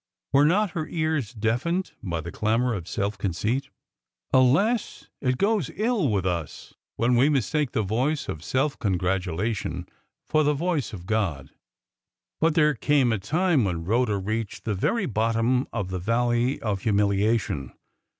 Were 0.33 0.45
not 0.45 0.71
her 0.71 0.87
ears 0.87 1.31
deafened 1.31 1.91
by 2.01 2.21
the 2.21 2.31
clamour 2.31 2.73
of 2.73 2.87
self 2.87 3.19
conceit? 3.19 3.69
Alas, 4.33 5.09
it 5.21 5.37
goes 5.37 5.69
ill 5.75 6.09
with 6.09 6.25
us 6.25 6.73
when 6.95 7.13
we 7.15 7.29
mistake 7.29 7.73
the 7.73 7.83
voice 7.83 8.27
of 8.27 8.43
self 8.43 8.79
congratulation 8.79 9.87
for 10.27 10.41
the 10.43 10.55
voice 10.55 10.91
of 10.91 11.05
God! 11.05 11.51
But 12.39 12.55
there 12.55 12.73
came 12.73 13.11
a 13.13 13.19
time 13.19 13.63
when 13.63 13.85
Rhoda 13.85 14.17
reached 14.17 14.63
the 14.65 14.73
very 14.73 15.05
bottom 15.05 15.67
of 15.71 15.91
the 15.91 15.99
Valley 15.99 16.59
of 16.63 16.81
Humiliation. 16.81 17.71